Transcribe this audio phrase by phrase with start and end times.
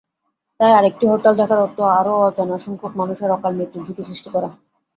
[0.59, 4.49] তাই আরেকটি হরতাল ডাকার অর্থ আরও অজানাসংখ্যক মানুষের অকালমৃত্যুর ঝুঁকি সৃষ্টি করা।